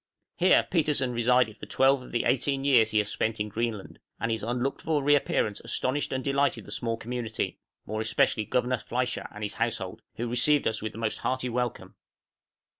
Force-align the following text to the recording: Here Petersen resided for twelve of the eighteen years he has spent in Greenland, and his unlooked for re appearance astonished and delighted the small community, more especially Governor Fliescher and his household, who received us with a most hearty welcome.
Here 0.35 0.67
Petersen 0.71 1.13
resided 1.13 1.57
for 1.59 1.67
twelve 1.67 2.01
of 2.01 2.11
the 2.11 2.23
eighteen 2.23 2.63
years 2.63 2.89
he 2.89 2.97
has 2.97 3.09
spent 3.11 3.39
in 3.39 3.49
Greenland, 3.49 3.99
and 4.19 4.31
his 4.31 4.41
unlooked 4.41 4.81
for 4.81 5.03
re 5.03 5.13
appearance 5.13 5.59
astonished 5.59 6.11
and 6.11 6.23
delighted 6.23 6.65
the 6.65 6.71
small 6.71 6.97
community, 6.97 7.59
more 7.85 8.01
especially 8.01 8.45
Governor 8.45 8.77
Fliescher 8.77 9.27
and 9.31 9.43
his 9.43 9.53
household, 9.53 10.01
who 10.15 10.27
received 10.27 10.67
us 10.67 10.81
with 10.81 10.95
a 10.95 10.97
most 10.97 11.19
hearty 11.19 11.49
welcome. 11.49 11.93